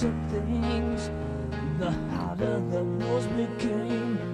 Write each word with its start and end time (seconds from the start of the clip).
to 0.00 0.10
things, 0.30 1.10
the 1.78 1.90
harder 2.16 2.58
the 2.70 2.82
wars 2.82 3.26
became. 3.26 4.29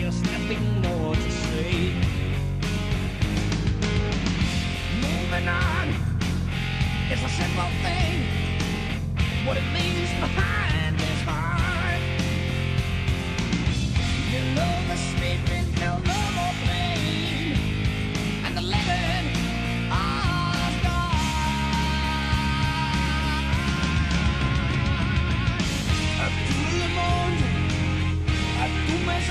there's 0.00 0.22
nothing 0.22 0.80
more 0.82 1.14
to 1.14 1.30
say. 1.30 1.94
Moving 5.00 5.48
on 5.48 5.88
is 7.12 7.22
a 7.22 7.28
simple 7.28 7.70
thing. 7.84 8.16
What 9.46 9.56
it 9.56 9.68
means 9.72 10.10
behind 10.18 10.96
is 10.96 11.20
hard. 11.28 12.00
You 14.32 14.40
know 14.56 14.74
the 14.88 14.96
spirit. 14.96 15.53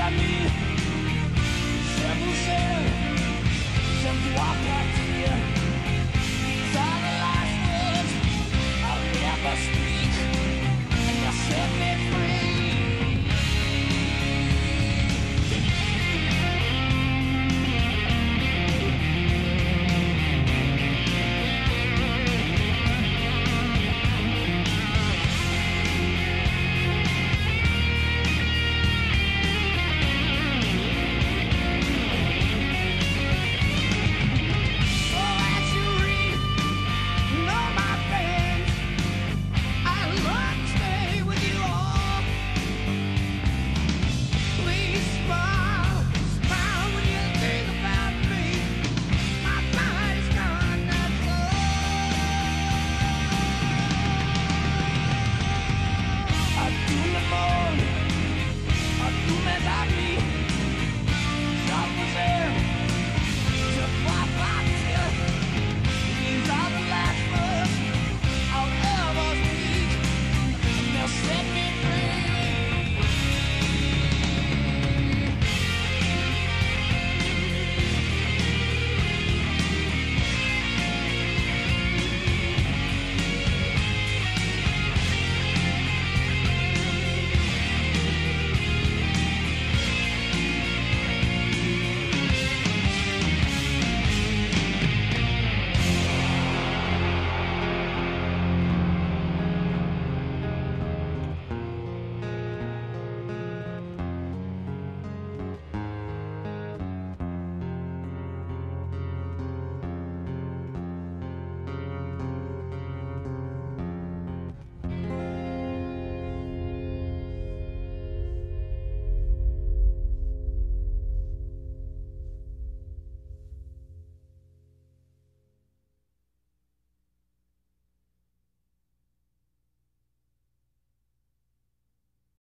at 0.04 0.12
me 0.18 0.73